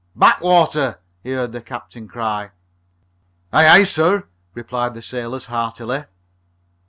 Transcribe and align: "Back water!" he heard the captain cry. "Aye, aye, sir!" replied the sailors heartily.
"Back 0.15 0.41
water!" 0.41 0.97
he 1.21 1.33
heard 1.33 1.51
the 1.51 1.61
captain 1.61 2.07
cry. 2.07 2.49
"Aye, 3.53 3.67
aye, 3.67 3.83
sir!" 3.83 4.25
replied 4.55 4.95
the 4.95 5.01
sailors 5.03 5.45
heartily. 5.45 6.05